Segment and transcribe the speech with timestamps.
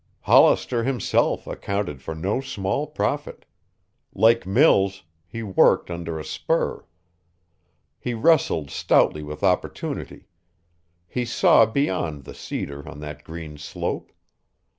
[0.21, 3.45] Hollister himself accounted for no small profit.
[4.15, 6.87] Like Mills, he worked under a spur.
[7.99, 10.25] He wrestled stoutly with opportunity.
[11.07, 14.11] He saw beyond the cedar on that green slope.